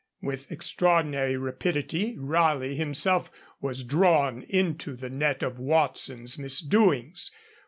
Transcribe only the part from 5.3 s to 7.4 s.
of Watson's misdoings.